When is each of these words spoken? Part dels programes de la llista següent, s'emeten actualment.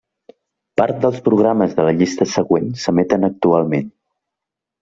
Part 0.79 1.03
dels 1.03 1.19
programes 1.27 1.77
de 1.81 1.85
la 1.89 1.93
llista 1.99 2.29
següent, 2.33 2.73
s'emeten 2.85 3.29
actualment. 3.29 3.93